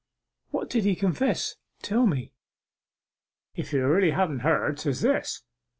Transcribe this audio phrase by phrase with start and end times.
[0.49, 1.57] 'What did he confess?
[1.83, 2.31] Tell me.'
[3.55, 5.43] 'If you really ha'n't heard, 'tis this.